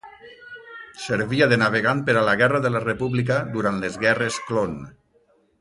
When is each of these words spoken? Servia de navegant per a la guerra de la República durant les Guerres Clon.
Servia 1.01 1.49
de 1.51 1.59
navegant 1.63 2.01
per 2.09 2.15
a 2.21 2.25
la 2.29 2.35
guerra 2.41 2.63
de 2.65 2.73
la 2.77 2.83
República 2.87 3.39
durant 3.59 3.81
les 3.85 4.03
Guerres 4.07 4.45
Clon. 4.49 4.79